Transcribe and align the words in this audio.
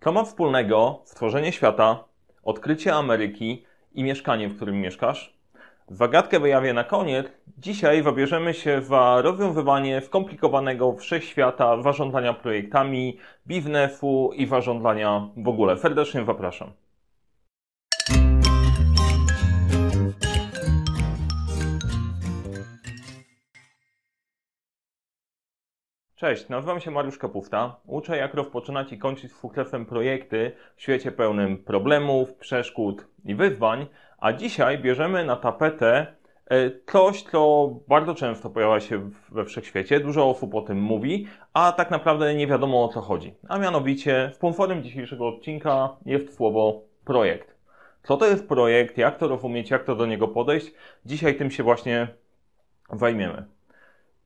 Co 0.00 0.12
ma 0.12 0.24
wspólnego 0.24 1.02
stworzenie 1.04 1.52
świata, 1.52 2.04
odkrycie 2.42 2.94
Ameryki 2.94 3.64
i 3.94 4.04
mieszkanie, 4.04 4.48
w 4.48 4.56
którym 4.56 4.80
mieszkasz? 4.80 5.38
Zagadkę 5.88 6.40
wyjawię 6.40 6.72
na 6.72 6.84
koniec. 6.84 7.26
Dzisiaj 7.58 8.02
wybierzemy 8.02 8.54
się 8.54 8.80
w 8.80 8.90
rozwiązywanie 9.20 10.00
skomplikowanego 10.00 10.92
wszechświata 10.92 11.82
zarządzania 11.82 12.34
projektami, 12.34 13.18
biznesu 13.46 14.30
i 14.34 14.46
zarządzania 14.46 15.28
w 15.36 15.48
ogóle. 15.48 15.78
Serdecznie 15.78 16.24
zapraszam. 16.24 16.72
Cześć, 26.18 26.48
nazywam 26.48 26.80
się 26.80 26.90
Mariusz 26.90 27.18
Kapufta. 27.18 27.76
Uczę 27.86 28.16
jak 28.16 28.34
rozpoczynać 28.34 28.92
i 28.92 28.98
kończyć 28.98 29.32
z 29.32 29.36
sukcesem 29.36 29.86
projekty 29.86 30.52
w 30.76 30.82
świecie 30.82 31.12
pełnym 31.12 31.58
problemów, 31.58 32.34
przeszkód 32.34 33.06
i 33.24 33.34
wyzwań, 33.34 33.86
a 34.18 34.32
dzisiaj 34.32 34.78
bierzemy 34.78 35.24
na 35.24 35.36
tapetę 35.36 36.06
e, 36.50 36.70
coś, 36.86 37.22
co 37.22 37.70
bardzo 37.88 38.14
często 38.14 38.50
pojawia 38.50 38.80
się 38.80 39.10
we 39.28 39.44
wszechświecie, 39.44 40.00
dużo 40.00 40.30
osób 40.30 40.54
o 40.54 40.62
tym 40.62 40.82
mówi, 40.82 41.26
a 41.52 41.72
tak 41.72 41.90
naprawdę 41.90 42.34
nie 42.34 42.46
wiadomo 42.46 42.84
o 42.84 42.88
co 42.88 43.00
chodzi. 43.00 43.34
A 43.48 43.58
mianowicie 43.58 44.30
sponsorem 44.34 44.82
dzisiejszego 44.82 45.28
odcinka 45.28 45.96
jest 46.06 46.36
słowo 46.36 46.82
projekt. 47.04 47.56
Co 48.02 48.16
to 48.16 48.26
jest 48.26 48.48
projekt, 48.48 48.98
jak 48.98 49.18
to 49.18 49.28
rozumieć, 49.28 49.70
jak 49.70 49.84
to 49.84 49.96
do 49.96 50.06
niego 50.06 50.28
podejść? 50.28 50.72
Dzisiaj 51.06 51.36
tym 51.36 51.50
się 51.50 51.62
właśnie 51.62 52.08
zajmiemy. 52.92 53.57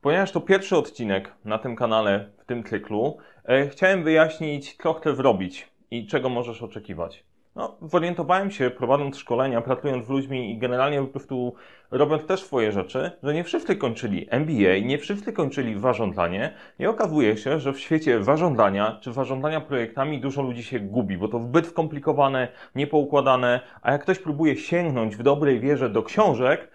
Ponieważ 0.03 0.31
to 0.31 0.41
pierwszy 0.41 0.77
odcinek 0.77 1.31
na 1.45 1.57
tym 1.57 1.75
kanale, 1.75 2.29
w 2.37 2.45
tym 2.45 2.63
cyklu, 2.63 3.17
e, 3.45 3.67
chciałem 3.67 4.03
wyjaśnić, 4.03 4.77
co 4.83 4.93
chcę 4.93 5.15
zrobić 5.15 5.69
i 5.91 6.07
czego 6.07 6.29
możesz 6.29 6.63
oczekiwać. 6.63 7.23
No, 7.55 7.77
zorientowałem 7.81 8.51
się, 8.51 8.69
prowadząc 8.69 9.17
szkolenia, 9.17 9.61
pracując 9.61 10.05
z 10.05 10.09
ludźmi 10.09 10.51
i 10.51 10.57
generalnie 10.57 11.01
po 11.01 11.07
prostu 11.07 11.55
robiąc 11.91 12.25
też 12.25 12.43
swoje 12.43 12.71
rzeczy, 12.71 13.11
że 13.23 13.33
nie 13.33 13.43
wszyscy 13.43 13.75
kończyli 13.75 14.27
MBA, 14.29 14.79
nie 14.85 14.97
wszyscy 14.97 15.33
kończyli 15.33 15.79
zarządzanie 15.79 16.53
i 16.79 16.85
okazuje 16.85 17.37
się, 17.37 17.59
że 17.59 17.73
w 17.73 17.79
świecie 17.79 18.23
zarządzania 18.23 18.97
czy 19.01 19.13
zarządzania 19.13 19.61
projektami 19.61 20.21
dużo 20.21 20.41
ludzi 20.41 20.63
się 20.63 20.79
gubi, 20.79 21.17
bo 21.17 21.27
to 21.27 21.39
zbyt 21.39 21.67
skomplikowane, 21.67 22.47
niepoukładane, 22.75 23.59
a 23.81 23.91
jak 23.91 24.01
ktoś 24.01 24.19
próbuje 24.19 24.57
sięgnąć 24.57 25.15
w 25.15 25.23
dobrej 25.23 25.59
wierze 25.59 25.89
do 25.89 26.03
książek, 26.03 26.72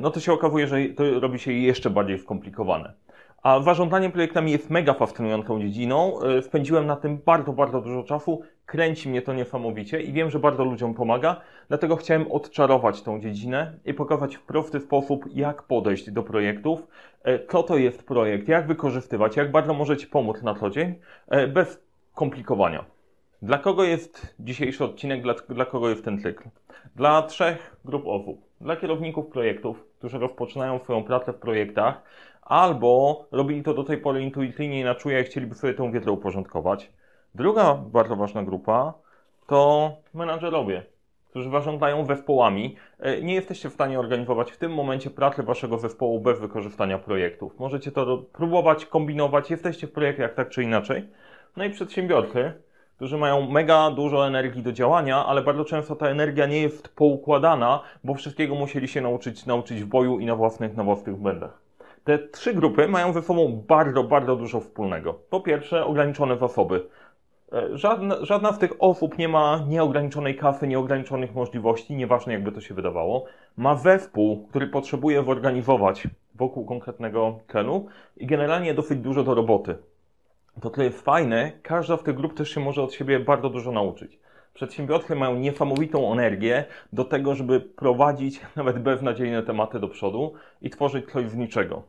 no 0.00 0.10
to 0.10 0.20
się 0.20 0.32
okazuje, 0.32 0.66
że 0.66 0.76
to 0.96 1.20
robi 1.20 1.38
się 1.38 1.52
jeszcze 1.52 1.90
bardziej 1.90 2.18
skomplikowane. 2.18 2.92
A 3.42 3.60
zarządzanie 3.60 4.10
projektami 4.10 4.52
jest 4.52 4.70
mega 4.70 4.94
fascynującą 4.94 5.60
dziedziną. 5.60 6.20
E, 6.22 6.42
spędziłem 6.42 6.86
na 6.86 6.96
tym 6.96 7.18
bardzo, 7.26 7.52
bardzo 7.52 7.80
dużo 7.80 8.02
czasu. 8.02 8.42
Kręci 8.66 9.08
mnie 9.08 9.22
to 9.22 9.32
niesamowicie 9.32 10.00
i 10.00 10.12
wiem, 10.12 10.30
że 10.30 10.38
bardzo 10.38 10.64
ludziom 10.64 10.94
pomaga. 10.94 11.40
Dlatego 11.68 11.96
chciałem 11.96 12.32
odczarować 12.32 13.02
tą 13.02 13.20
dziedzinę 13.20 13.72
i 13.84 13.94
pokazać 13.94 14.36
w 14.36 14.42
prosty 14.42 14.80
sposób, 14.80 15.24
jak 15.34 15.62
podejść 15.62 16.10
do 16.10 16.22
projektów, 16.22 16.86
e, 17.22 17.46
co 17.46 17.62
to 17.62 17.76
jest 17.76 18.06
projekt, 18.06 18.48
jak 18.48 18.66
wykorzystywać, 18.66 19.36
jak 19.36 19.50
bardzo 19.50 19.74
możecie 19.74 20.06
pomóc 20.06 20.42
na 20.42 20.54
co 20.54 20.70
dzień, 20.70 20.94
bez 21.48 21.82
komplikowania. 22.14 22.84
Dla 23.42 23.58
kogo 23.58 23.84
jest 23.84 24.34
dzisiejszy 24.40 24.84
odcinek, 24.84 25.22
dla, 25.22 25.34
dla 25.48 25.64
kogo 25.64 25.88
jest 25.88 26.04
ten 26.04 26.18
cykl? 26.18 26.48
Dla 26.96 27.22
trzech 27.22 27.76
grup 27.84 28.06
osób 28.06 28.47
dla 28.60 28.76
kierowników 28.76 29.26
projektów, 29.26 29.84
którzy 29.98 30.18
rozpoczynają 30.18 30.78
swoją 30.78 31.04
pracę 31.04 31.32
w 31.32 31.36
projektach, 31.36 32.02
albo 32.42 33.24
robili 33.32 33.62
to 33.62 33.74
do 33.74 33.84
tej 33.84 33.98
pory 33.98 34.22
intuicyjnie 34.22 34.80
i 34.80 34.84
na 34.84 34.94
czuje 34.94 35.24
chcieliby 35.24 35.54
sobie 35.54 35.74
tę 35.74 35.92
wiedzę 35.92 36.12
uporządkować. 36.12 36.92
Druga 37.34 37.74
bardzo 37.74 38.16
ważna 38.16 38.42
grupa 38.42 38.94
to 39.46 39.92
menadżerowie, 40.14 40.82
którzy 41.30 41.50
zarządzają 41.50 42.04
zespołami. 42.04 42.76
E, 42.98 43.22
nie 43.22 43.34
jesteście 43.34 43.70
w 43.70 43.72
stanie 43.72 44.00
organizować 44.00 44.52
w 44.52 44.56
tym 44.56 44.74
momencie 44.74 45.10
pracy 45.10 45.42
waszego 45.42 45.78
zespołu 45.78 46.20
bez 46.20 46.40
wykorzystania 46.40 46.98
projektów. 46.98 47.58
Możecie 47.58 47.92
to 47.92 48.18
próbować, 48.18 48.86
kombinować, 48.86 49.50
jesteście 49.50 49.86
w 49.86 49.92
projektach 49.92 50.34
tak 50.34 50.48
czy 50.48 50.62
inaczej. 50.62 51.08
No 51.56 51.64
i 51.64 51.70
przedsiębiorcy, 51.70 52.52
którzy 52.98 53.18
mają 53.18 53.50
mega 53.50 53.90
dużo 53.90 54.26
energii 54.26 54.62
do 54.62 54.72
działania, 54.72 55.26
ale 55.26 55.42
bardzo 55.42 55.64
często 55.64 55.96
ta 55.96 56.08
energia 56.08 56.46
nie 56.46 56.62
jest 56.62 56.88
poukładana, 56.88 57.80
bo 58.04 58.14
wszystkiego 58.14 58.54
musieli 58.54 58.88
się 58.88 59.00
nauczyć, 59.00 59.46
nauczyć 59.46 59.82
w 59.82 59.86
boju 59.86 60.18
i 60.18 60.26
na 60.26 60.36
własnych, 60.36 60.76
na 60.76 60.84
własnych 60.84 61.16
błędach. 61.16 61.60
Te 62.04 62.18
trzy 62.18 62.54
grupy 62.54 62.88
mają 62.88 63.12
ze 63.12 63.22
sobą 63.22 63.64
bardzo, 63.68 64.04
bardzo 64.04 64.36
dużo 64.36 64.60
wspólnego. 64.60 65.14
Po 65.30 65.40
pierwsze, 65.40 65.84
ograniczone 65.84 66.38
zasoby. 66.38 66.86
E, 67.52 67.76
żadna, 67.76 68.16
żadna 68.20 68.52
z 68.52 68.58
tych 68.58 68.72
osób 68.78 69.18
nie 69.18 69.28
ma 69.28 69.64
nieograniczonej 69.68 70.36
kasy, 70.36 70.68
nieograniczonych 70.68 71.34
możliwości, 71.34 71.94
nieważne 71.94 72.32
jakby 72.32 72.52
to 72.52 72.60
się 72.60 72.74
wydawało. 72.74 73.24
Ma 73.56 73.74
zespół, 73.74 74.46
który 74.46 74.66
potrzebuje 74.66 75.24
zorganizować 75.24 76.08
wokół 76.34 76.64
konkretnego 76.66 77.38
celu 77.52 77.86
i 78.16 78.26
generalnie 78.26 78.74
dosyć 78.74 78.98
dużo 78.98 79.24
do 79.24 79.34
roboty 79.34 79.76
to 80.60 80.70
tyle 80.70 80.86
jest 80.86 81.00
fajne, 81.04 81.52
każda 81.62 81.96
z 81.96 82.02
tych 82.02 82.14
grup 82.14 82.34
też 82.34 82.50
się 82.50 82.60
może 82.60 82.82
od 82.82 82.94
siebie 82.94 83.20
bardzo 83.20 83.50
dużo 83.50 83.72
nauczyć. 83.72 84.18
Przedsiębiorcy 84.54 85.14
mają 85.14 85.36
niesamowitą 85.36 86.12
energię 86.12 86.64
do 86.92 87.04
tego, 87.04 87.34
żeby 87.34 87.60
prowadzić 87.60 88.40
nawet 88.56 88.78
beznadziejne 88.78 89.42
tematy 89.42 89.80
do 89.80 89.88
przodu 89.88 90.32
i 90.62 90.70
tworzyć 90.70 91.10
coś 91.12 91.28
z 91.30 91.36
niczego. 91.36 91.82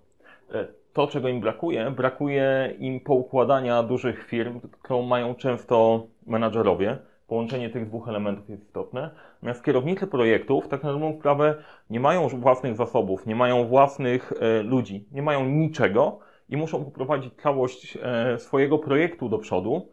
E, 0.53 0.67
to, 0.93 1.07
czego 1.07 1.27
im 1.29 1.41
brakuje, 1.41 1.91
brakuje 1.91 2.73
im 2.79 2.99
poukładania 2.99 3.83
dużych 3.83 4.25
firm, 4.25 4.59
którą 4.59 5.01
mają 5.01 5.35
często 5.35 6.07
menadżerowie. 6.27 6.97
Połączenie 7.27 7.69
tych 7.69 7.87
dwóch 7.87 8.09
elementów 8.09 8.49
jest 8.49 8.63
istotne. 8.63 9.09
Natomiast 9.33 9.63
kierownicy 9.63 10.07
projektów, 10.07 10.67
tak 10.67 10.83
na 10.83 10.91
dobrą 10.91 11.13
sprawę, 11.19 11.55
nie 11.89 11.99
mają 11.99 12.27
własnych 12.27 12.75
zasobów, 12.75 13.25
nie 13.25 13.35
mają 13.35 13.67
własnych 13.67 14.33
e, 14.39 14.63
ludzi, 14.63 15.05
nie 15.11 15.21
mają 15.21 15.45
niczego, 15.45 16.19
i 16.49 16.57
muszą 16.57 16.85
poprowadzić 16.85 17.33
całość 17.41 17.97
e, 18.01 18.39
swojego 18.39 18.77
projektu 18.77 19.29
do 19.29 19.37
przodu, 19.37 19.87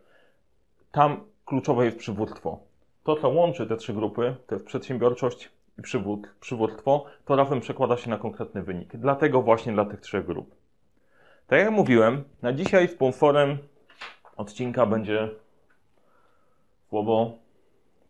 tam 0.92 1.20
kluczowe 1.44 1.84
jest 1.84 1.96
przywództwo. 1.96 2.58
To, 3.04 3.16
co 3.16 3.28
łączy 3.28 3.66
te 3.66 3.76
trzy 3.76 3.92
grupy, 3.92 4.36
to 4.46 4.54
jest 4.54 4.66
przedsiębiorczość 4.66 5.50
i 5.78 5.82
przywód, 5.82 6.28
przywództwo, 6.40 7.04
to 7.24 7.36
razem 7.36 7.60
przekłada 7.60 7.96
się 7.96 8.10
na 8.10 8.18
konkretny 8.18 8.62
wynik. 8.62 8.96
Dlatego 8.96 9.42
właśnie 9.42 9.72
dla 9.72 9.84
tych 9.84 10.00
trzech 10.00 10.26
grup. 10.26 10.54
Tak 11.46 11.58
jak 11.58 11.70
mówiłem, 11.70 12.24
na 12.42 12.52
dzisiaj 12.52 12.88
sponsorem 12.88 13.58
odcinka 14.36 14.86
będzie 14.86 15.28
słowo 16.88 17.38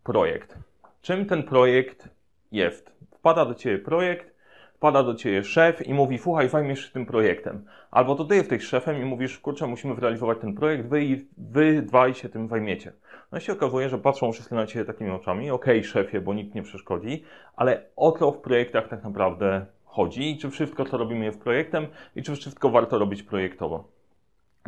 projekt. 0.04 0.58
Czym 1.02 1.26
ten 1.26 1.42
projekt 1.42 2.08
jest? 2.52 2.92
Wpada 3.10 3.44
do 3.44 3.54
Ciebie 3.54 3.78
projekt, 3.78 4.35
wpada 4.76 5.02
do 5.02 5.14
ciebie 5.14 5.44
szef 5.44 5.86
i 5.86 5.94
mówi, 5.94 6.18
słuchaj, 6.18 6.48
zajmiesz 6.48 6.86
się 6.86 6.92
tym 6.92 7.06
projektem. 7.06 7.64
Albo 7.90 8.14
to 8.14 8.24
ty 8.24 8.36
jesteś 8.36 8.62
szefem 8.62 9.02
i 9.02 9.04
mówisz, 9.04 9.38
kurczę, 9.38 9.66
musimy 9.66 9.94
zrealizować 9.94 10.38
ten 10.38 10.54
projekt, 10.54 10.88
wy, 10.88 11.00
wy 11.38 11.82
dwaj 11.82 12.14
się 12.14 12.28
tym 12.28 12.48
zajmiecie. 12.48 12.92
No 13.32 13.38
i 13.38 13.40
się 13.40 13.52
okazuje, 13.52 13.88
że 13.88 13.98
patrzą 13.98 14.32
wszyscy 14.32 14.54
na 14.54 14.66
ciebie 14.66 14.84
takimi 14.84 15.10
oczami, 15.10 15.50
okej, 15.50 15.78
okay, 15.78 15.90
szefie, 15.90 16.20
bo 16.20 16.34
nikt 16.34 16.54
nie 16.54 16.62
przeszkodzi, 16.62 17.24
ale 17.56 17.82
o 17.96 18.12
co 18.12 18.32
w 18.32 18.38
projektach 18.38 18.88
tak 18.88 19.04
naprawdę 19.04 19.66
chodzi 19.84 20.30
i 20.30 20.38
czy 20.38 20.50
wszystko, 20.50 20.84
co 20.84 20.98
robimy 20.98 21.24
jest 21.24 21.40
projektem 21.40 21.86
i 22.16 22.22
czy 22.22 22.36
wszystko 22.36 22.70
warto 22.70 22.98
robić 22.98 23.22
projektowo. 23.22 23.84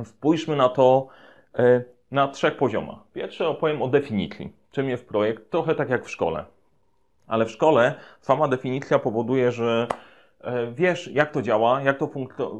Spójrzmy 0.05 0.57
na 0.57 0.69
to 0.69 1.09
e, 1.59 1.85
na 2.11 2.29
trzech 2.29 2.57
poziomach. 2.57 2.99
Pierwszy 3.13 3.47
opowiem 3.47 3.83
o 3.83 3.89
definicji. 3.89 4.53
Czym 4.71 4.89
jest 4.89 5.09
projekt? 5.09 5.51
Trochę 5.51 5.75
tak 5.75 5.91
jak 5.91 6.05
w 6.05 6.11
szkole. 6.11 6.45
Ale 7.28 7.47
w 7.47 7.50
szkole 7.50 7.94
sama 8.21 8.49
definicja 8.49 8.99
powoduje, 8.99 9.53
że 9.53 9.87
e, 10.41 10.72
wiesz, 10.72 11.11
jak 11.12 11.33
to 11.33 11.43
działa, 11.43 11.83
jak 11.83 11.99
to, 11.99 12.11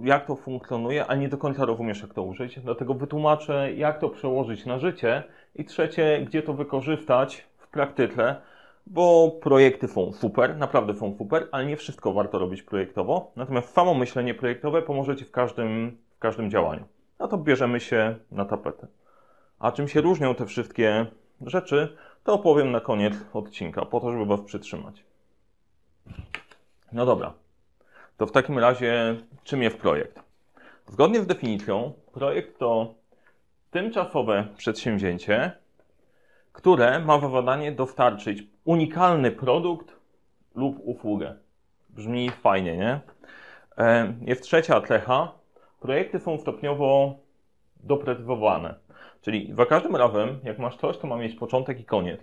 jak 0.03 0.27
to 0.27 0.37
funkcjonuje, 0.37 1.06
ale 1.06 1.19
nie 1.19 1.29
do 1.29 1.39
końca 1.39 1.65
rozumiesz, 1.65 2.03
jak 2.03 2.15
to 2.15 2.23
użyć. 2.23 2.61
Dlatego 2.61 2.95
wytłumaczę, 2.95 3.73
jak 3.73 3.99
to 3.99 4.09
przełożyć 4.09 4.67
na 4.67 4.79
życie. 4.79 5.23
I 5.55 5.65
trzecie, 5.65 6.23
gdzie 6.27 6.43
to 6.43 6.55
wykorzystać 6.55 7.47
w 7.59 7.69
praktyce, 7.69 8.37
bo 8.87 9.31
projekty 9.43 9.88
są 9.88 10.12
super, 10.12 10.56
naprawdę 10.56 10.94
są 10.94 11.15
super, 11.19 11.49
ale 11.53 11.67
nie 11.67 11.76
wszystko 11.76 12.12
warto 12.12 12.38
robić 12.38 12.62
projektowo. 12.62 13.32
Natomiast 13.37 13.73
samo 13.75 13.94
myślenie 13.94 14.35
projektowe 14.35 14.82
pomoże 14.82 15.17
Ci 15.17 15.25
w 15.25 15.31
każdym, 15.31 15.99
w 16.17 16.19
każdym 16.19 16.50
działaniu. 16.50 16.85
No 17.19 17.29
to 17.29 17.38
bierzemy 17.38 17.81
się 17.81 18.17
na 18.32 18.44
tapetę. 18.44 18.87
A 19.59 19.73
czym 19.73 19.88
się 19.88 20.00
różnią 20.00 20.35
te 20.35 20.47
wszystkie 20.47 21.06
rzeczy? 21.47 21.97
To 22.29 22.35
opowiem 22.35 22.71
na 22.73 22.81
koniec 22.81 23.15
odcinka, 23.33 23.85
po 23.85 24.01
to, 24.01 24.13
żeby 24.13 24.27
Was 24.27 24.41
przytrzymać. 24.41 25.05
No 26.93 27.07
dobra. 27.07 27.33
To 28.17 28.27
w 28.27 28.33
takim 28.33 28.59
razie, 28.59 29.17
czym 29.45 29.63
jest 29.63 29.77
projekt? 29.77 30.23
Zgodnie 30.89 31.23
z 31.23 31.27
definicją, 31.27 31.93
projekt 32.13 32.59
to 32.59 32.95
tymczasowe 33.71 34.49
przedsięwzięcie, 34.57 35.53
które 36.53 37.01
ma 37.01 37.21
za 37.21 37.29
zadanie 37.29 37.73
dostarczyć 37.73 38.43
unikalny 38.65 39.31
produkt 39.31 39.97
lub 40.55 40.77
usługę. 40.85 41.37
Brzmi 41.91 42.31
fajnie, 42.31 42.77
nie? 42.77 43.01
E, 43.79 44.15
jest 44.21 44.43
trzecia 44.43 44.81
cecha. 44.81 45.33
Projekty 45.81 46.21
są 46.21 46.39
stopniowo 46.39 47.15
doprecyzowane. 47.77 48.75
Czyli 49.23 49.55
za 49.55 49.67
każdym 49.67 49.97
razem, 49.97 50.38
jak 50.44 50.59
masz 50.59 50.76
coś, 50.76 50.99
to 50.99 51.06
ma 51.06 51.17
mieć 51.17 51.35
początek 51.35 51.81
i 51.81 51.85
koniec. 51.85 52.20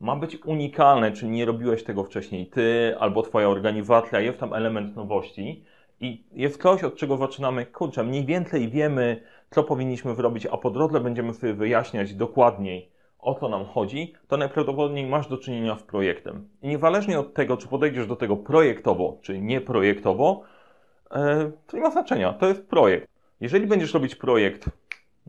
Ma 0.00 0.16
być 0.16 0.36
unikalne, 0.36 1.12
czyli 1.12 1.30
nie 1.30 1.44
robiłeś 1.44 1.84
tego 1.84 2.04
wcześniej 2.04 2.46
ty 2.46 2.96
albo 2.98 3.22
twoja 3.22 3.48
organizacja, 3.48 4.20
jest 4.20 4.38
tam 4.38 4.54
element 4.54 4.96
nowości 4.96 5.64
i 6.00 6.24
jest 6.32 6.62
coś, 6.62 6.84
od 6.84 6.96
czego 6.96 7.16
zaczynamy, 7.16 7.66
kurczę, 7.66 8.04
mniej 8.04 8.24
więcej 8.24 8.68
wiemy, 8.68 9.22
co 9.50 9.64
powinniśmy 9.64 10.14
zrobić, 10.14 10.46
a 10.46 10.56
po 10.56 10.70
drodze 10.70 11.00
będziemy 11.00 11.34
sobie 11.34 11.54
wyjaśniać 11.54 12.14
dokładniej, 12.14 12.88
o 13.18 13.34
co 13.34 13.48
nam 13.48 13.64
chodzi, 13.64 14.14
to 14.28 14.36
najprawdopodobniej 14.36 15.06
masz 15.06 15.28
do 15.28 15.38
czynienia 15.38 15.76
z 15.76 15.82
projektem. 15.82 16.48
I 16.62 16.68
niezależnie 16.68 17.20
od 17.20 17.34
tego, 17.34 17.56
czy 17.56 17.68
podejdziesz 17.68 18.06
do 18.06 18.16
tego 18.16 18.36
projektowo, 18.36 19.18
czy 19.22 19.40
nieprojektowo, 19.40 20.42
e, 21.10 21.52
to 21.66 21.76
nie 21.76 21.82
ma 21.82 21.90
znaczenia, 21.90 22.32
to 22.32 22.48
jest 22.48 22.68
projekt. 22.68 23.08
Jeżeli 23.40 23.66
będziesz 23.66 23.94
robić 23.94 24.14
projekt 24.14 24.70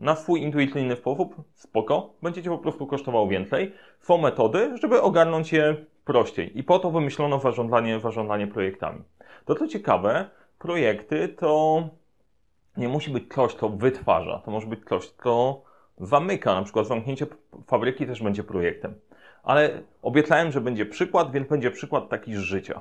na 0.00 0.16
swój 0.16 0.42
intuicyjny 0.42 0.96
sposób, 0.96 1.34
spoko, 1.54 2.14
będzie 2.22 2.42
cię 2.42 2.50
po 2.50 2.58
prostu 2.58 2.86
kosztował 2.86 3.28
więcej. 3.28 3.72
Są 4.00 4.18
metody, 4.18 4.76
żeby 4.82 5.02
ogarnąć 5.02 5.52
je 5.52 5.76
prościej. 6.04 6.58
I 6.58 6.62
po 6.62 6.78
to 6.78 6.90
wymyślono 6.90 7.38
zarządzanie, 7.38 8.00
zarządzanie 8.00 8.46
projektami. 8.46 9.02
To 9.44 9.54
co 9.54 9.68
ciekawe, 9.68 10.30
projekty 10.58 11.28
to 11.28 11.82
nie 12.76 12.88
musi 12.88 13.10
być 13.10 13.34
coś, 13.34 13.54
co 13.54 13.68
wytwarza. 13.68 14.42
To 14.44 14.50
może 14.50 14.66
być 14.66 14.80
coś, 14.88 15.10
co 15.10 15.62
zamyka. 15.98 16.54
Na 16.54 16.62
przykład 16.62 16.86
zamknięcie 16.86 17.26
fabryki 17.66 18.06
też 18.06 18.22
będzie 18.22 18.44
projektem. 18.44 18.94
Ale 19.42 19.82
obiecałem, 20.02 20.52
że 20.52 20.60
będzie 20.60 20.86
przykład, 20.86 21.32
więc 21.32 21.48
będzie 21.48 21.70
przykład 21.70 22.08
taki 22.08 22.34
z 22.34 22.38
życia. 22.38 22.80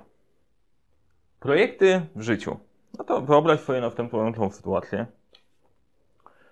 Projekty 1.40 2.02
w 2.16 2.22
życiu. 2.22 2.58
No 2.98 3.04
to 3.06 3.22
wyobraź 3.22 3.60
sobie 3.60 3.82
następującą 3.82 4.50
sytuację. 4.50 5.06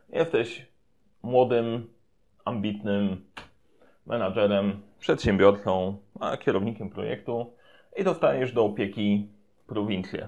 Jesteś 0.10 0.66
młodym, 1.24 1.88
ambitnym 2.46 3.26
menadżerem, 4.06 4.82
przedsiębiorcą, 5.00 5.98
a 6.20 6.38
kierownikiem 6.38 6.90
projektu 6.90 7.54
i 7.98 8.04
dostajesz 8.04 8.54
do 8.54 8.66
opieki 8.66 9.28
prowincję. 9.68 10.28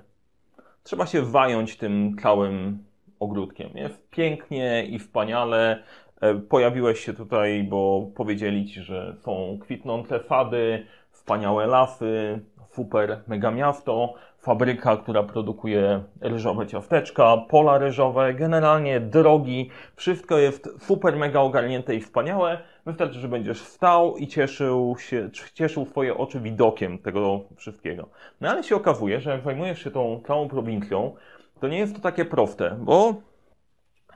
Trzeba 0.84 1.06
się 1.06 1.22
wająć 1.22 1.78
tym 1.78 2.16
całym 2.22 2.84
ogródkiem. 3.20 3.70
Jest 3.76 4.10
pięknie 4.10 4.86
i 4.86 5.00
wspaniale. 5.00 5.84
E, 6.22 6.36
pojawiłeś 6.36 7.00
się 7.00 7.14
tutaj, 7.14 7.64
bo 7.64 8.12
powiedzieli 8.16 8.66
ci, 8.66 8.82
że 8.82 9.16
są 9.22 9.58
kwitnące 9.62 10.20
fady, 10.20 10.86
wspaniałe 11.12 11.68
lasy, 11.68 12.40
super 12.72 13.24
mega 13.28 13.52
miasto, 13.52 14.14
fabryka, 14.42 14.98
która 14.98 15.24
produkuje 15.24 16.04
ryżowe 16.22 16.68
ciasteczka, 16.68 17.38
pola 17.38 17.78
ryżowe, 17.78 18.34
generalnie 18.34 19.00
drogi, 19.00 19.70
wszystko 19.96 20.38
jest 20.38 20.70
super 20.80 21.16
mega 21.16 21.40
ogarnięte 21.40 21.96
i 21.96 22.02
wspaniałe. 22.02 22.60
Wystarczy, 22.86 23.20
że 23.20 23.28
będziesz 23.28 23.62
stał 23.62 24.18
i 24.18 24.28
cieszył 24.28 24.96
się, 25.00 25.30
cieszył 25.54 25.86
swoje 25.86 26.18
oczy 26.18 26.40
widokiem 26.40 26.98
tego 26.98 27.40
wszystkiego. 27.56 28.10
No 28.42 28.50
ale 28.50 28.64
się 28.64 28.76
okazuje, 28.76 29.20
że 29.20 29.30
jak 29.30 29.42
zajmujesz 29.42 29.84
się 29.84 29.92
tą 29.92 30.22
całą 30.28 30.48
prowincją, 30.48 31.16
to 31.60 31.68
nie 31.68 31.78
jest 31.78 31.96
to 31.96 32.02
takie 32.02 32.26
proste, 32.26 32.78
bo 32.80 33.14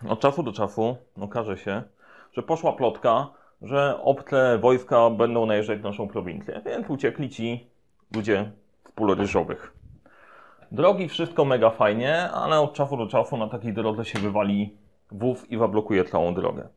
od 0.10 0.20
czasu 0.20 0.44
do 0.44 0.52
czasu 0.52 0.98
okaże 1.22 1.58
się, 1.58 1.84
że 2.34 2.44
poszła 2.44 2.74
plotka, 2.74 3.28
że 3.62 4.00
obce 4.02 4.58
wojska 4.58 5.10
będą 5.10 5.46
najeżdżać 5.46 5.82
naszą 5.84 6.08
prowincję, 6.08 6.62
więc 6.66 6.90
uciekli 6.90 7.30
ci 7.30 7.68
ludzie 8.16 8.52
w 8.84 8.92
pól 8.92 9.16
ryżowych. 9.16 9.83
Drogi, 10.74 11.08
wszystko 11.10 11.46
mega 11.46 11.70
fajnie, 11.70 12.32
ale 12.32 12.60
od 12.60 12.74
czasu 12.74 12.98
do 12.98 13.08
czasu 13.08 13.38
na 13.38 13.48
takiej 13.48 13.74
drodze 13.74 14.06
się 14.06 14.20
wywali 14.20 14.78
wóz 15.12 15.52
i 15.52 15.58
zablokuje 15.58 16.06
całą 16.06 16.34
drogę. 16.34 16.68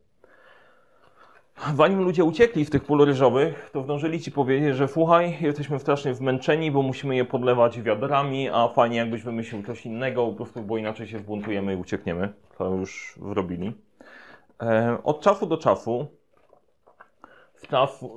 Zanim 1.75 2.01
ludzie 2.01 2.25
uciekli 2.25 2.65
w 2.65 2.71
tych 2.71 2.85
pól 2.85 3.05
ryżowych, 3.05 3.71
to 3.73 3.83
zdążyli 3.83 4.21
ci 4.21 4.33
powiedzieć, 4.33 4.77
że 4.77 4.89
słuchaj, 4.89 5.37
jesteśmy 5.41 5.79
strasznie 5.79 6.15
zmęczeni, 6.15 6.71
bo 6.71 6.83
musimy 6.83 7.17
je 7.17 7.25
podlewać 7.25 7.81
wiadrami, 7.81 8.49
a 8.49 8.69
fajnie 8.69 8.97
jakbyś 8.97 9.23
wymyślił 9.23 9.63
coś 9.63 9.87
innego, 9.87 10.27
po 10.27 10.33
prostu, 10.33 10.63
bo 10.63 10.77
inaczej 10.77 11.07
się 11.07 11.19
zbuntujemy 11.19 11.75
i 11.75 11.77
uciekniemy. 11.77 12.33
To 12.59 12.75
już 12.75 13.19
zrobili. 13.23 13.73
E, 14.63 14.99
od 15.05 15.21
czasu 15.21 15.47
do 15.47 15.57
czasu 15.57 16.07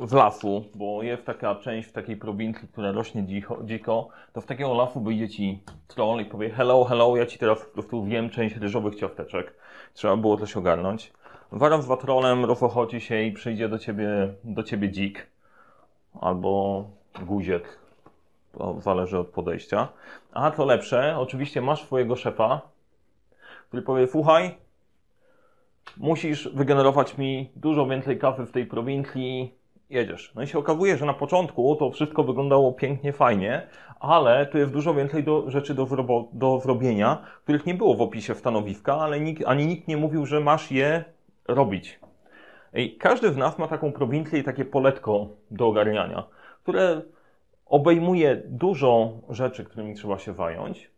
w 0.01 0.13
lasu, 0.13 0.65
bo 0.75 1.03
jest 1.03 1.25
taka 1.25 1.55
część 1.55 1.89
w 1.89 1.91
takiej 1.91 2.17
prowincji, 2.17 2.67
która 2.67 2.91
rośnie 2.91 3.23
dziko, 3.23 3.57
dziko, 3.63 4.07
to 4.33 4.41
w 4.41 4.45
takiego 4.45 4.73
lasu 4.73 5.01
wyjdzie 5.01 5.29
ci 5.29 5.63
troll 5.87 6.21
i 6.21 6.25
powie 6.25 6.49
hello, 6.49 6.83
hello, 6.83 7.17
ja 7.17 7.25
ci 7.25 7.39
teraz 7.39 7.59
po 7.59 7.73
prostu 7.73 8.03
wiem 8.03 8.29
część 8.29 8.55
ryżowych 8.55 8.95
ciasteczek. 8.95 9.53
Trzeba 9.93 10.17
było 10.17 10.37
coś 10.37 10.57
ogarnąć. 10.57 11.13
Waram 11.51 11.81
z 11.81 11.85
watrolem 11.85 12.45
rozchodzi 12.45 13.01
się 13.01 13.21
i 13.21 13.31
przyjdzie 13.31 13.69
do 13.69 13.79
ciebie, 13.79 14.33
do 14.43 14.63
ciebie 14.63 14.89
dzik 14.89 15.27
albo 16.21 16.83
guziek. 17.25 17.79
To 18.57 18.81
zależy 18.81 19.19
od 19.19 19.27
podejścia. 19.27 19.87
A 20.33 20.51
co 20.51 20.65
lepsze, 20.65 21.17
oczywiście 21.17 21.61
masz 21.61 21.83
swojego 21.83 22.15
szefa, 22.15 22.61
który 23.67 23.83
powie, 23.83 24.07
słuchaj, 24.07 24.57
musisz 25.97 26.49
wygenerować 26.53 27.17
mi 27.17 27.49
dużo 27.55 27.87
więcej 27.87 28.19
kawy 28.19 28.45
w 28.45 28.51
tej 28.51 28.65
prowincji, 28.65 29.53
jedziesz. 29.89 30.31
No 30.35 30.41
i 30.41 30.47
się 30.47 30.59
okazuje, 30.59 30.97
że 30.97 31.05
na 31.05 31.13
początku 31.13 31.75
to 31.75 31.91
wszystko 31.91 32.23
wyglądało 32.23 32.71
pięknie, 32.73 33.13
fajnie, 33.13 33.67
ale 33.99 34.45
tu 34.45 34.57
jest 34.57 34.71
dużo 34.73 34.93
więcej 34.93 35.23
do, 35.23 35.51
rzeczy 35.51 35.73
do, 35.73 35.87
do 36.33 36.59
zrobienia, 36.59 37.23
których 37.43 37.65
nie 37.65 37.73
było 37.73 37.95
w 37.95 38.01
opisie 38.01 38.35
stanowiska, 38.35 38.95
ale 38.95 39.19
nikt, 39.19 39.43
ani 39.47 39.65
nikt 39.65 39.87
nie 39.87 39.97
mówił, 39.97 40.25
że 40.25 40.39
masz 40.39 40.71
je 40.71 41.03
robić. 41.47 41.99
I 42.73 42.97
każdy 42.97 43.33
z 43.33 43.37
nas 43.37 43.59
ma 43.59 43.67
taką 43.67 43.91
prowincję 43.91 44.39
i 44.39 44.43
takie 44.43 44.65
poletko 44.65 45.27
do 45.51 45.67
ogarniania, 45.67 46.23
które 46.63 47.01
obejmuje 47.65 48.41
dużo 48.45 49.11
rzeczy, 49.29 49.63
którymi 49.63 49.95
trzeba 49.95 50.19
się 50.19 50.33
zająć. 50.33 50.91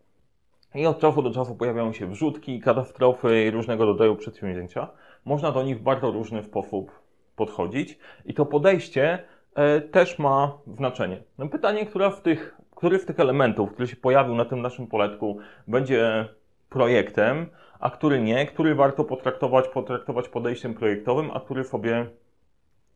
I 0.75 0.85
od 0.85 0.99
czasu 0.99 1.21
do 1.21 1.31
czasu 1.31 1.55
pojawiają 1.55 1.93
się 1.93 2.07
wrzutki, 2.07 2.59
katastrofy 2.59 3.43
i 3.43 3.51
różnego 3.51 3.85
rodzaju 3.85 4.15
przedsięwzięcia. 4.15 4.87
Można 5.25 5.51
do 5.51 5.63
nich 5.63 5.79
w 5.79 5.81
bardzo 5.81 6.11
różny 6.11 6.43
sposób 6.43 6.91
podchodzić 7.35 7.99
i 8.25 8.33
to 8.33 8.45
podejście 8.45 9.23
e, 9.55 9.81
też 9.81 10.19
ma 10.19 10.57
znaczenie. 10.77 11.23
No 11.37 11.47
pytanie, 11.47 11.85
w 12.15 12.21
tych, 12.21 12.57
który 12.75 12.99
z 12.99 13.05
tych 13.05 13.19
elementów, 13.19 13.73
który 13.73 13.87
się 13.87 13.95
pojawił 13.95 14.35
na 14.35 14.45
tym 14.45 14.61
naszym 14.61 14.87
poletku, 14.87 15.37
będzie 15.67 16.27
projektem, 16.69 17.49
a 17.79 17.89
który 17.89 18.21
nie, 18.21 18.45
który 18.45 18.75
warto 18.75 19.03
potraktować, 19.03 19.67
potraktować 19.67 20.29
podejściem 20.29 20.73
projektowym, 20.73 21.31
a 21.33 21.39
który 21.39 21.63
sobie 21.63 22.05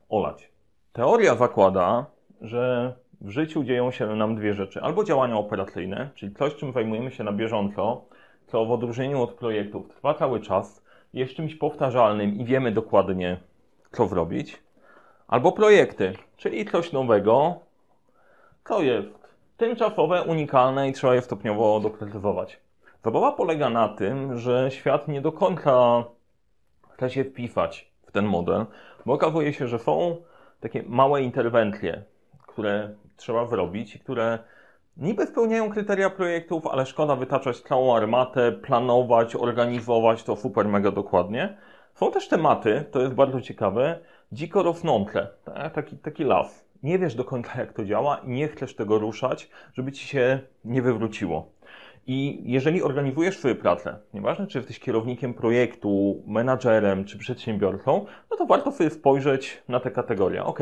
olać. 0.10 0.52
Teoria 0.94 1.36
zakłada, 1.36 2.06
że 2.42 2.94
w 3.22 3.30
życiu 3.30 3.64
dzieją 3.64 3.92
się 3.92 4.16
nam 4.16 4.36
dwie 4.36 4.54
rzeczy. 4.54 4.82
Albo 4.82 5.04
działania 5.04 5.38
operacyjne, 5.38 6.10
czyli 6.16 6.36
coś, 6.36 6.56
czym 6.56 6.74
zajmujemy 6.74 7.12
się 7.12 7.24
na 7.24 7.32
bieżąco, 7.32 8.06
co 8.48 8.66
w 8.66 8.72
odróżnieniu 8.72 9.22
od 9.22 9.34
projektów 9.34 9.90
trwa 9.90 10.14
cały 10.14 10.40
czas, 10.40 10.86
jest 11.14 11.34
czymś 11.34 11.56
powtarzalnym 11.56 12.36
i 12.36 12.46
wiemy 12.46 12.72
dokładnie, 12.72 13.38
co 13.92 14.08
zrobić. 14.08 14.64
Albo 15.28 15.52
projekty, 15.52 16.14
czyli 16.38 16.66
coś 16.66 16.92
nowego, 16.92 17.60
co 18.68 18.82
jest 18.82 19.08
tymczasowe, 19.58 20.24
unikalne 20.24 20.90
i 20.90 20.94
trzeba 20.94 21.16
je 21.16 21.22
stopniowo 21.22 21.80
doprecyzować. 21.80 22.60
Zabawa 23.04 23.32
polega 23.32 23.70
na 23.70 23.90
tym, 23.90 24.38
że 24.38 24.72
świat 24.72 25.08
nie 25.08 25.22
do 25.22 25.32
końca 25.32 26.04
chce 26.90 27.10
się 27.10 27.24
wpisać 27.24 27.92
w 28.08 28.12
ten 28.12 28.26
model, 28.26 28.66
bo 29.06 29.14
okazuje 29.14 29.54
się, 29.54 29.68
że 29.68 29.80
są 29.80 30.18
takie 30.60 30.84
małe 30.84 31.22
interwencje, 31.22 32.04
które 32.56 32.90
trzeba 33.16 33.46
zrobić 33.46 33.96
i 33.96 34.00
które 34.00 34.40
niby 34.98 35.28
spełniają 35.28 35.70
kryteria 35.70 36.10
projektów, 36.10 36.68
ale 36.68 36.86
szkoda 36.86 37.16
wytaczać 37.16 37.60
całą 37.60 37.96
armatę, 37.96 38.52
planować, 38.52 39.36
organizować 39.36 40.24
to 40.24 40.36
super 40.36 40.68
mega 40.68 40.92
dokładnie. 40.92 41.58
Są 41.96 42.12
też 42.12 42.28
tematy, 42.28 42.86
to 42.92 43.02
jest 43.02 43.14
bardzo 43.14 43.42
ciekawe, 43.42 44.00
dziko 44.32 44.64
rosnące, 44.64 45.28
tak? 45.46 45.74
taki, 45.74 45.98
taki 45.98 46.24
las. 46.24 46.66
Nie 46.84 47.00
wiesz 47.00 47.16
do 47.16 47.24
końca 47.24 47.60
jak 47.60 47.74
to 47.74 47.86
działa 47.86 48.22
nie 48.24 48.48
chcesz 48.48 48.76
tego 48.76 49.00
ruszać, 49.00 49.50
żeby 49.74 49.92
ci 49.92 50.08
się 50.08 50.40
nie 50.66 50.82
wywróciło. 50.82 51.52
I 52.08 52.42
jeżeli 52.52 52.84
organizujesz 52.84 53.38
swoją 53.38 53.56
pracę, 53.56 53.98
nieważne 54.14 54.48
czy 54.48 54.58
jesteś 54.58 54.80
kierownikiem 54.80 55.34
projektu, 55.34 56.24
menadżerem 56.28 57.06
czy 57.06 57.18
przedsiębiorcą, 57.18 58.06
no 58.32 58.38
to 58.38 58.46
warto 58.46 58.72
sobie 58.72 58.90
spojrzeć 58.90 59.64
na 59.68 59.80
te 59.80 59.92
kategorie. 59.92 60.44
Ok, 60.44 60.60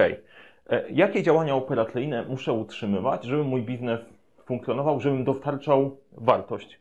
jakie 0.90 1.24
działania 1.24 1.56
operacyjne 1.56 2.26
muszę 2.26 2.54
utrzymywać, 2.54 3.24
żeby 3.24 3.44
mój 3.44 3.62
biznes 3.62 4.00
funkcjonował, 4.46 5.00
żebym 5.00 5.24
dostarczał 5.24 5.98
wartość? 6.12 6.80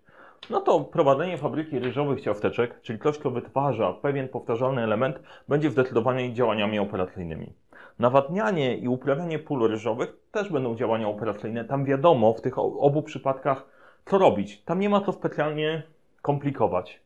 No 0.50 0.60
to 0.60 0.80
prowadzenie 0.80 1.38
fabryki 1.38 1.78
ryżowych 1.78 2.20
ciasteczek, 2.20 2.80
czyli 2.82 2.98
ktoś, 2.98 3.18
kto 3.18 3.30
wytwarza 3.30 3.92
pewien 3.92 4.28
powtarzalny 4.28 4.82
element, 4.82 5.20
będzie 5.48 5.70
zdecydowanie 5.70 6.32
działaniami 6.32 6.78
operacyjnymi. 6.78 7.52
Nawadnianie 7.98 8.76
i 8.76 8.88
uprawianie 8.88 9.38
pól 9.38 9.68
ryżowych 9.68 10.16
też 10.32 10.52
będą 10.52 10.76
działania 10.76 11.08
operacyjne. 11.08 11.64
Tam 11.64 11.84
wiadomo 11.84 12.32
w 12.32 12.40
tych 12.40 12.58
obu 12.58 13.02
przypadkach, 13.02 13.66
co 14.04 14.18
robić. 14.18 14.62
Tam 14.62 14.80
nie 14.80 14.90
ma 14.90 15.00
co 15.00 15.12
specjalnie 15.12 15.82
komplikować. 16.22 17.00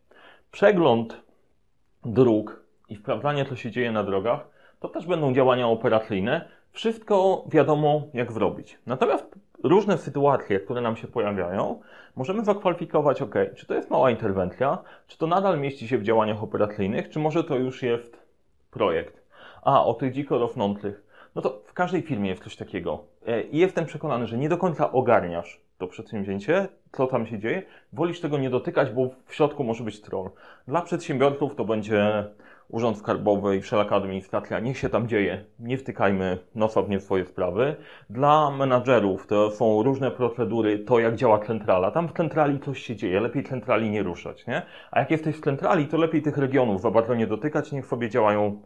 Przegląd 0.50 1.22
dróg 2.04 2.64
i 2.88 2.96
sprawdzanie, 2.96 3.44
co 3.44 3.56
się 3.56 3.70
dzieje 3.70 3.92
na 3.92 4.02
drogach, 4.02 4.48
to 4.80 4.88
też 4.88 5.06
będą 5.06 5.34
działania 5.34 5.68
operacyjne. 5.68 6.48
Wszystko 6.76 7.44
wiadomo, 7.48 8.02
jak 8.14 8.32
zrobić. 8.32 8.78
Natomiast 8.86 9.34
różne 9.62 9.98
sytuacje, 9.98 10.60
które 10.60 10.80
nam 10.80 10.96
się 10.96 11.06
pojawiają, 11.08 11.80
możemy 12.16 12.44
zakwalifikować, 12.44 13.22
ok, 13.22 13.34
czy 13.54 13.66
to 13.66 13.74
jest 13.74 13.90
mała 13.90 14.10
interwencja, 14.10 14.78
czy 15.06 15.18
to 15.18 15.26
nadal 15.26 15.60
mieści 15.60 15.88
się 15.88 15.98
w 15.98 16.02
działaniach 16.02 16.42
operacyjnych, 16.42 17.08
czy 17.08 17.18
może 17.18 17.44
to 17.44 17.56
już 17.56 17.82
jest 17.82 18.16
projekt. 18.70 19.22
A, 19.62 19.84
o 19.84 19.94
tych 19.94 20.12
dziko 20.12 20.38
rosnących. 20.38 21.02
No 21.34 21.42
to 21.42 21.62
w 21.64 21.72
każdej 21.72 22.02
firmie 22.02 22.30
jest 22.30 22.44
coś 22.44 22.56
takiego. 22.56 23.04
E, 23.26 23.42
I 23.42 23.58
jestem 23.58 23.86
przekonany, 23.86 24.26
że 24.26 24.38
nie 24.38 24.48
do 24.48 24.58
końca 24.58 24.92
ogarniasz 24.92 25.60
to 25.78 25.86
przedsięwzięcie, 25.86 26.68
co 26.92 27.06
tam 27.06 27.26
się 27.26 27.38
dzieje, 27.38 27.62
wolisz 27.92 28.20
tego 28.20 28.38
nie 28.38 28.50
dotykać, 28.50 28.90
bo 28.90 29.10
w 29.26 29.34
środku 29.34 29.64
może 29.64 29.84
być 29.84 30.00
troll. 30.00 30.30
Dla 30.68 30.82
przedsiębiorców 30.82 31.54
to 31.54 31.64
będzie 31.64 32.24
Urząd 32.68 32.98
Skarbowy 32.98 33.56
i 33.56 33.60
wszelaka 33.60 33.96
administracja, 33.96 34.60
niech 34.60 34.78
się 34.78 34.88
tam 34.88 35.08
dzieje, 35.08 35.44
nie 35.58 35.78
wtykajmy 35.78 36.38
nosa 36.54 36.82
w 36.82 36.88
nie 36.88 37.00
swoje 37.00 37.24
sprawy. 37.24 37.76
Dla 38.10 38.50
menadżerów 38.50 39.26
to 39.26 39.50
są 39.50 39.82
różne 39.82 40.10
procedury, 40.10 40.78
to 40.78 40.98
jak 40.98 41.14
działa 41.14 41.38
centrala. 41.38 41.90
Tam 41.90 42.08
w 42.08 42.12
centrali 42.12 42.60
coś 42.60 42.82
się 42.82 42.96
dzieje, 42.96 43.20
lepiej 43.20 43.44
centrali 43.44 43.90
nie 43.90 44.02
ruszać, 44.02 44.46
nie? 44.46 44.62
A 44.90 45.00
jak 45.00 45.10
jesteś 45.10 45.36
w 45.36 45.40
centrali, 45.40 45.86
to 45.86 45.96
lepiej 45.96 46.22
tych 46.22 46.38
regionów 46.38 46.80
za 46.80 46.90
bardzo 46.90 47.14
nie 47.14 47.26
dotykać, 47.26 47.72
niech 47.72 47.86
sobie 47.86 48.10
działają 48.10 48.62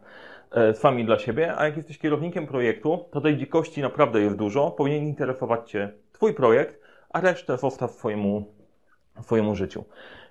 e, 0.51 0.73
sami 0.73 1.05
dla 1.05 1.19
siebie, 1.19 1.57
a 1.57 1.65
jak 1.65 1.77
jesteś 1.77 1.97
kierownikiem 1.97 2.47
projektu, 2.47 3.05
to 3.11 3.21
tej 3.21 3.37
dzikości 3.37 3.81
naprawdę 3.81 4.21
jest 4.21 4.35
dużo, 4.35 4.71
powinien 4.71 5.03
interesować 5.03 5.71
Cię 5.71 5.91
Twój 6.11 6.33
projekt, 6.33 6.80
a 7.13 7.21
resztę 7.21 7.57
zostaw 7.57 7.91
swojemu, 7.91 8.45
swojemu 9.21 9.55
życiu. 9.55 9.83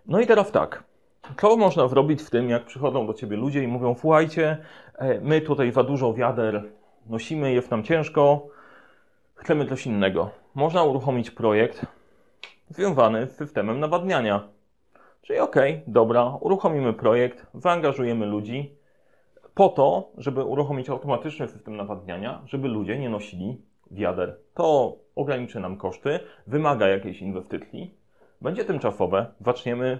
No 0.06 0.20
i 0.20 0.26
teraz 0.26 0.52
tak, 0.52 0.84
co 1.40 1.56
można 1.56 1.88
zrobić 1.88 2.22
w 2.22 2.30
tym, 2.30 2.50
jak 2.50 2.64
przychodzą 2.64 3.06
do 3.06 3.14
ciebie 3.14 3.36
ludzie 3.36 3.62
i 3.62 3.68
mówią: 3.68 3.94
Słuchajcie, 4.00 4.58
e, 4.98 5.20
my 5.20 5.40
tutaj 5.40 5.72
za 5.72 5.82
dużo 5.82 6.14
wiader 6.14 6.64
nosimy, 7.06 7.52
jest 7.52 7.70
nam 7.70 7.82
ciężko, 7.82 8.48
chcemy 9.34 9.66
coś 9.66 9.86
innego. 9.86 10.30
Można 10.54 10.82
uruchomić 10.84 11.30
projekt 11.30 11.86
związany 12.68 13.26
z 13.26 13.36
systemem 13.36 13.80
nawadniania. 13.80 14.48
Czyli 15.22 15.38
ok, 15.38 15.56
dobra, 15.86 16.38
uruchomimy 16.40 16.92
projekt, 16.92 17.46
zaangażujemy 17.54 18.26
ludzi 18.26 18.74
po 19.54 19.68
to, 19.68 20.10
żeby 20.16 20.44
uruchomić 20.44 20.90
automatyczny 20.90 21.48
system 21.48 21.76
nawadniania, 21.76 22.42
żeby 22.46 22.68
ludzie 22.68 22.98
nie 22.98 23.08
nosili 23.08 23.62
wiader. 23.90 24.36
To 24.54 24.96
ograniczy 25.20 25.60
nam 25.60 25.76
koszty, 25.76 26.20
wymaga 26.46 26.88
jakiejś 26.88 27.22
inwestycji, 27.22 27.94
będzie 28.40 28.64
tymczasowe, 28.64 29.26
zaczniemy, 29.40 29.98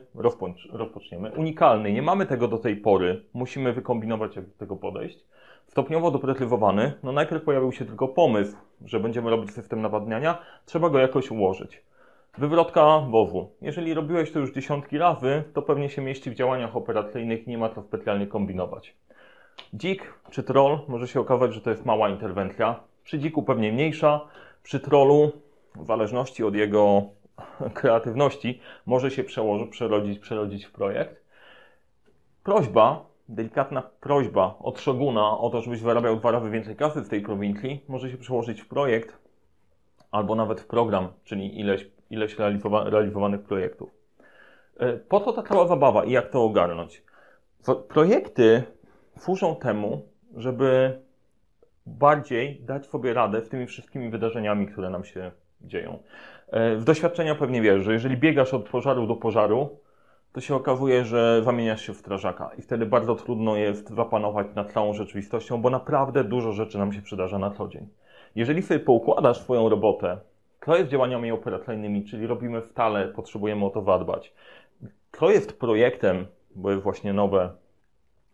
rozpoczniemy. 0.73 1.33
Unikalny, 1.37 1.93
nie 1.93 2.03
mamy 2.03 2.27
tego 2.27 2.49
do 2.49 2.59
tej 2.59 2.77
pory, 2.77 3.23
musimy 3.35 3.73
wykombinować, 3.73 4.37
jak 4.37 4.47
do 4.47 4.57
tego 4.59 4.77
podejść. 4.77 5.25
Stopniowo 5.67 6.11
doprecyzowany, 6.11 6.93
no 7.03 7.12
najpierw 7.12 7.45
pojawił 7.45 7.73
się 7.73 7.85
tylko 7.85 8.09
pomysł, 8.09 8.57
że 8.85 9.00
będziemy 9.00 9.31
robić 9.31 9.50
system 9.50 9.83
nawadniania, 9.83 10.39
trzeba 10.67 10.91
go 10.91 10.99
jakoś 10.99 11.31
ułożyć. 11.31 11.83
Wywrotka 12.39 12.99
WOW-u. 12.99 13.50
Jeżeli 13.62 13.95
robiłeś 13.95 14.33
to 14.33 14.39
już 14.39 14.53
dziesiątki 14.53 14.99
razy, 14.99 15.43
to 15.55 15.62
pewnie 15.62 15.89
się 15.89 16.03
mieści 16.03 16.31
w 16.31 16.35
działaniach 16.35 16.77
operacyjnych 16.77 17.47
i 17.47 17.50
nie 17.50 17.59
ma 17.59 17.69
co 17.69 17.83
specjalnie 17.83 18.27
kombinować. 18.27 18.95
Dzik 19.75 20.15
czy 20.31 20.43
troll 20.43 20.79
może 20.89 21.09
się 21.09 21.21
okazać, 21.21 21.55
że 21.55 21.61
to 21.61 21.71
jest 21.71 21.87
mała 21.87 22.09
interwencja. 22.09 22.81
Przy 23.05 23.19
dziku 23.19 23.43
pewnie 23.43 23.73
mniejsza, 23.73 24.21
przy 24.62 24.81
trollu, 24.81 25.33
w 25.76 25.87
zależności 25.87 26.45
od 26.45 26.55
jego 26.55 27.02
kreatywności 27.75 28.61
może 28.87 29.11
się 29.11 29.25
przełożyć, 29.25 29.71
przerodzić, 29.71 30.19
przerodzić 30.19 30.64
w 30.64 30.73
projekt. 30.73 31.25
Prośba, 32.45 33.07
delikatna 33.29 33.83
prośba 34.00 34.55
od 34.61 34.81
Shoguna 34.81 35.38
o 35.38 35.50
to, 35.50 35.61
żebyś 35.62 35.81
wyrabiał 35.81 36.17
dwa 36.17 36.31
razy 36.31 36.50
więcej 36.50 36.76
kasy 36.76 37.00
w 37.00 37.09
tej 37.09 37.21
prowincji, 37.21 37.85
może 37.88 38.11
się 38.11 38.17
przełożyć 38.17 38.61
w 38.61 38.69
projekt 38.69 39.19
albo 40.11 40.35
nawet 40.35 40.61
w 40.61 40.67
program, 40.67 41.09
czyli 41.25 41.61
ileś, 41.61 41.90
ileś 42.11 42.38
realizowa 42.38 42.85
realizowanych 42.85 43.43
projektów. 43.43 43.90
E, 44.76 44.93
po 44.93 45.21
co 45.21 45.33
ta 45.33 45.43
cała 45.43 45.67
zabawa 45.67 46.05
i 46.05 46.11
jak 46.11 46.31
to 46.31 46.43
ogarnąć? 46.43 47.02
Projekty 47.88 48.62
służą 49.19 49.57
temu, 49.57 50.02
żeby 50.37 51.00
bardziej 51.99 52.61
dać 52.61 52.87
sobie 52.87 53.14
radę 53.14 53.42
z 53.42 53.49
tymi 53.49 53.66
wszystkimi 53.66 54.11
wydarzeniami, 54.11 54.66
które 54.66 54.90
nam 54.90 55.04
się 55.04 55.30
dzieją. 55.61 55.99
E, 56.49 56.76
w 56.76 56.85
doświadczenia 56.85 57.35
pewnie 57.35 57.62
wiesz, 57.62 57.85
że 57.85 57.92
jeżeli 57.92 58.16
biegasz 58.16 58.54
od 58.54 58.68
pożaru 58.68 59.06
do 59.06 59.16
pożaru, 59.16 59.78
to 60.32 60.40
się 60.40 60.54
okazuje, 60.54 61.04
że 61.04 61.42
zamieniasz 61.44 61.82
się 61.87 61.94
w 61.94 61.97
strażaka 61.97 62.50
i 62.59 62.62
wtedy 62.62 62.87
bardzo 62.87 63.14
trudno 63.14 63.56
jest 63.56 63.88
zapanować 63.88 64.47
nad 64.54 64.73
całą 64.73 64.94
rzeczywistością, 64.94 65.62
bo 65.62 65.70
naprawdę 65.70 66.25
dużo 66.25 66.52
rzeczy 66.52 66.78
nam 66.78 66.92
się 66.92 67.02
przydarza 67.02 67.38
na 67.38 67.50
co 67.50 67.68
dzień. 67.68 67.88
Jeżeli 68.35 68.62
sobie 68.62 68.80
poukładasz 68.80 69.40
swoją 69.40 69.68
robotę, 69.68 70.18
co 70.64 70.76
jest 70.76 70.90
działaniami 70.90 71.32
operacyjnymi, 71.32 72.04
czyli 72.04 72.26
robimy 72.26 72.62
stale, 72.62 73.09
potrzebujemy 73.09 73.64
o 73.64 73.70
to 73.70 73.82
zadbać, 73.82 74.35
co 75.12 75.30
jest 75.30 75.61
projektem, 75.61 76.26
bo 76.54 76.70
jest 76.70 76.82
właśnie 76.82 77.12
nowe, 77.12 77.52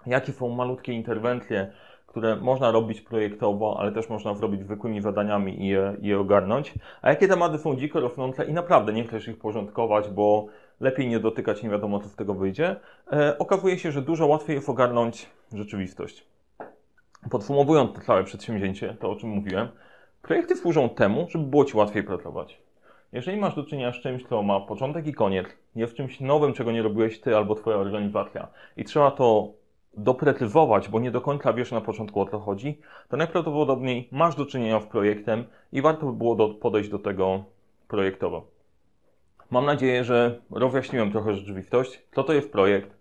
jakie 0.07 0.33
są 0.33 0.49
malutkie 0.49 0.93
interwencje, 0.93 1.73
które 2.17 2.37
można 2.37 2.71
robić 2.71 3.01
projektowo, 3.01 3.77
ale 3.81 3.93
też 3.93 4.09
można 4.09 4.35
zrobić 4.35 4.63
zwykłymi 4.63 5.01
zadaniami 5.03 5.63
i 5.63 5.67
je, 5.69 5.97
je 6.01 6.19
ogarnąć. 6.19 6.75
A 7.03 7.11
jakie 7.11 7.29
tematy 7.29 7.59
są 7.59 7.77
dziko 7.77 8.01
rosnące 8.01 8.45
i 8.45 8.53
naprawdę 8.53 8.93
nie 8.93 9.05
chcesz 9.05 9.29
ich 9.29 9.39
porządkować, 9.39 10.09
bo 10.09 10.47
lepiej 10.81 11.09
nie 11.09 11.21
dotykać, 11.21 11.63
nie 11.63 11.71
wiadomo 11.71 12.01
co 12.01 12.09
z 12.09 12.17
tego 12.17 12.35
wyjdzie, 12.35 12.77
e, 13.13 13.39
okazuje 13.39 13.79
się, 13.79 13.93
że 13.93 14.03
dużo 14.03 14.27
łatwiej 14.27 14.57
jest 14.57 14.69
ogarnąć 14.69 15.31
rzeczywistość. 15.53 16.27
Podsumowując 17.31 17.93
to 17.93 18.01
całe 18.01 18.25
przedsięwzięcie, 18.25 18.97
to 19.01 19.11
o 19.11 19.17
czym 19.17 19.31
mówiłem, 19.31 19.69
projekty 20.23 20.57
służą 20.57 20.89
temu, 20.89 21.27
żeby 21.31 21.45
było 21.45 21.65
Ci 21.65 21.77
łatwiej 21.77 22.03
pracować. 22.03 22.61
Jeżeli 23.13 23.41
masz 23.41 23.55
do 23.55 23.65
czynienia 23.65 23.93
z 23.93 24.01
czymś, 24.01 24.27
co 24.27 24.43
ma 24.43 24.61
początek 24.61 25.07
i 25.07 25.15
koniec, 25.15 25.47
jest 25.75 25.95
czymś 25.95 26.21
nowym, 26.21 26.53
czego 26.53 26.73
nie 26.73 26.83
robiłeś 26.83 27.21
Ty 27.21 27.37
albo 27.37 27.55
Twoja 27.55 27.77
organizacja 27.77 28.49
i 28.77 28.85
trzeba 28.85 29.11
to 29.11 29.53
doprecyzować, 29.97 30.89
bo 30.89 31.01
nie 31.01 31.11
do 31.11 31.21
końca 31.21 31.53
wiesz 31.53 31.73
na 31.73 31.81
początku 31.81 32.21
o 32.21 32.27
co 32.27 32.39
chodzi, 32.39 32.81
to 33.09 33.17
najprawdopodobniej 33.17 34.09
masz 34.13 34.37
do 34.37 34.47
czynienia 34.47 34.81
z 34.81 34.87
projektem 34.87 35.45
i 35.73 35.83
warto 35.83 36.07
by 36.07 36.13
było 36.13 36.35
do, 36.35 36.49
podejść 36.49 36.91
do 36.91 36.99
tego 36.99 37.45
projektowo. 37.89 38.47
Mam 39.51 39.65
nadzieję, 39.65 40.05
że 40.05 40.41
rozjaśniłem 40.51 41.13
trochę 41.13 41.35
rzeczywistość, 41.35 42.03
co 42.15 42.25
to 42.25 42.33
jest 42.33 42.53
projekt, 42.53 42.97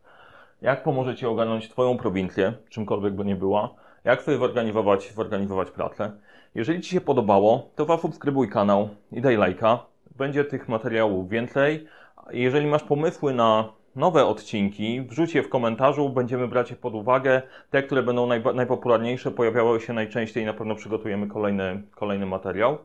jak 0.61 0.83
pomoże 0.83 1.15
Ci 1.15 1.25
ogarnąć 1.25 1.69
Twoją 1.69 1.97
prowincję, 1.97 2.53
czymkolwiek 2.69 3.13
by 3.13 3.25
nie 3.25 3.35
była, 3.35 3.69
jak 4.03 4.21
sobie 4.21 4.37
zorganizować, 4.37 5.13
zorganizować 5.13 5.71
pracę. 5.71 6.11
Jeżeli 6.55 6.81
Ci 6.81 6.89
się 6.89 7.01
podobało, 7.01 7.69
to 7.75 7.85
zasubskrybuj 7.85 8.49
kanał 8.49 8.89
i 9.11 9.21
daj 9.21 9.37
lajka. 9.37 9.79
Będzie 10.17 10.45
tych 10.45 10.69
materiałów 10.69 11.29
więcej. 11.29 11.87
Jeżeli 12.31 12.67
masz 12.67 12.83
pomysły 12.83 13.33
na 13.33 13.69
nowe 13.95 14.25
odcinki, 14.25 15.01
wrzuć 15.01 15.35
je 15.35 15.43
w 15.43 15.49
komentarzu, 15.49 16.09
będziemy 16.09 16.47
brać 16.47 16.69
je 16.69 16.75
pod 16.75 16.95
uwagę. 16.95 17.41
Te, 17.69 17.83
które 17.83 18.03
będą 18.03 18.27
najpopularniejsze, 18.53 19.31
pojawiały 19.31 19.81
się 19.81 19.93
najczęściej 19.93 20.43
i 20.43 20.45
na 20.45 20.53
pewno 20.53 20.75
przygotujemy 20.75 21.27
kolejny, 21.27 21.83
kolejny 21.95 22.25
materiał. 22.25 22.77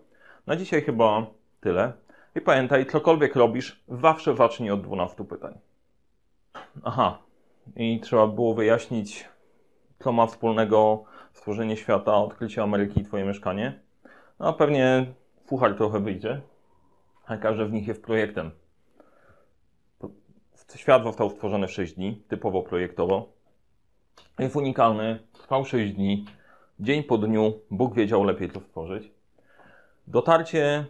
Na 0.46 0.56
dzisiaj 0.56 0.82
chyba 0.82 1.26
tyle. 1.60 1.92
I 2.36 2.40
pamiętaj, 2.40 2.86
cokolwiek 2.86 3.36
robisz, 3.36 3.84
zawsze 3.88 4.36
zacznij 4.36 4.70
od 4.70 4.82
12 4.82 5.24
pytań. 5.24 5.54
Aha, 6.84 7.18
i 7.76 8.00
trzeba 8.00 8.26
było 8.26 8.54
wyjaśnić, 8.54 9.28
co 9.98 10.12
ma 10.12 10.26
wspólnego 10.26 11.04
stworzenie 11.32 11.76
świata, 11.76 12.16
odkrycie 12.16 12.62
Ameryki 12.62 13.00
i 13.00 13.04
Twoje 13.04 13.24
mieszkanie. 13.24 13.80
No 14.38 14.52
pewnie 14.52 15.06
fuchar 15.46 15.74
trochę 15.74 16.00
wyjdzie, 16.00 16.40
a 17.26 17.36
każdy 17.36 17.66
w 17.66 17.72
nich 17.72 17.88
jest 17.88 18.02
projektem. 18.02 18.50
Świat 20.76 21.04
został 21.04 21.30
stworzony 21.30 21.66
w 21.66 21.70
6 21.72 21.94
dni, 21.94 22.22
typowo 22.28 22.62
projektowo. 22.62 23.28
Jest 24.38 24.56
unikalny, 24.56 25.18
trwał 25.32 25.64
6 25.64 25.92
dni. 25.92 26.24
Dzień 26.80 27.02
po 27.02 27.18
dniu 27.18 27.52
Bóg 27.70 27.94
wiedział 27.94 28.24
lepiej, 28.24 28.50
co 28.50 28.60
stworzyć. 28.60 29.12
Dotarcie 30.06 30.86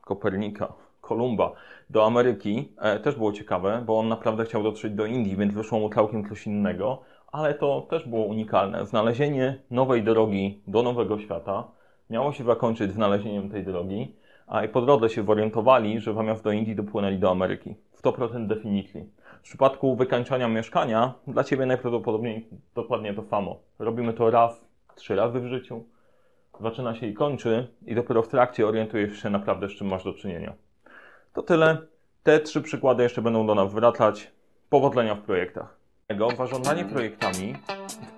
Kopernika, 0.00 0.72
Kolumba 1.00 1.52
do 1.90 2.06
Ameryki 2.06 2.72
e, 2.78 3.00
też 3.00 3.14
było 3.14 3.32
ciekawe, 3.32 3.82
bo 3.86 3.98
on 3.98 4.08
naprawdę 4.08 4.44
chciał 4.44 4.62
dotrzeć 4.62 4.92
do 4.92 5.06
Indii, 5.06 5.36
więc 5.36 5.54
wyszło 5.54 5.78
mu 5.78 5.90
całkiem 5.90 6.28
coś 6.28 6.46
innego, 6.46 7.02
ale 7.32 7.54
to 7.54 7.86
też 7.90 8.08
było 8.08 8.24
unikalne. 8.24 8.86
Znalezienie 8.86 9.58
nowej 9.70 10.02
drogi 10.02 10.60
do 10.66 10.82
nowego 10.82 11.18
świata 11.18 11.68
miało 12.10 12.32
się 12.32 12.44
zakończyć 12.44 12.92
znalezieniem 12.92 13.50
tej 13.50 13.64
drogi, 13.64 14.14
a 14.46 14.68
po 14.68 14.80
drodze 14.80 15.08
się 15.08 15.24
zorientowali, 15.24 16.00
że 16.00 16.14
zamiast 16.14 16.44
do 16.44 16.52
Indii 16.52 16.76
dopłynęli 16.76 17.18
do 17.18 17.30
Ameryki. 17.30 17.74
100% 18.04 18.46
definicji. 18.46 19.04
W 19.38 19.42
przypadku 19.42 19.96
wykańczania 19.96 20.48
mieszkania, 20.48 21.14
dla 21.26 21.44
Ciebie 21.44 21.66
najprawdopodobniej 21.66 22.48
dokładnie 22.74 23.14
to 23.14 23.22
samo. 23.22 23.56
Robimy 23.78 24.12
to 24.12 24.30
raz, 24.30 24.64
trzy 24.94 25.16
razy 25.16 25.40
w 25.40 25.46
życiu. 25.46 25.84
Zaczyna 26.60 26.94
się 26.94 27.06
i 27.06 27.14
kończy 27.14 27.68
i 27.86 27.94
dopiero 27.94 28.22
w 28.22 28.28
trakcie 28.28 28.66
orientujesz 28.66 29.22
się 29.22 29.30
naprawdę, 29.30 29.68
z 29.68 29.72
czym 29.72 29.86
masz 29.86 30.04
do 30.04 30.14
czynienia. 30.14 30.52
To 31.32 31.42
tyle. 31.42 31.78
Te 32.22 32.40
trzy 32.40 32.62
przykłady 32.62 33.02
jeszcze 33.02 33.22
będą 33.22 33.46
do 33.46 33.54
nas 33.54 33.74
wracać. 33.74 34.32
Powodzenia 34.70 35.14
w 35.14 35.20
projektach. 35.20 35.76
Zarządzanie 36.36 36.84
projektami, 36.84 37.56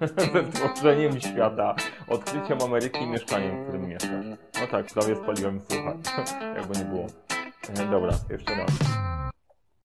wytworzeniem 0.33 1.21
świata, 1.21 1.75
odkryciem 2.09 2.59
Ameryki 2.62 3.02
i 3.02 3.07
mieszkaniem, 3.07 3.57
w 3.57 3.62
którym 3.62 3.88
mieszkasz. 3.88 4.26
No 4.61 4.66
tak, 4.71 4.87
prawie 4.87 5.16
spaliłem 5.16 5.61
słuchaj, 5.69 5.97
jakby 6.57 6.78
nie 6.78 6.85
było. 6.85 7.07
E, 7.69 7.90
Dobra, 7.90 8.12
jeszcze 8.31 8.55
raz. 8.55 9.05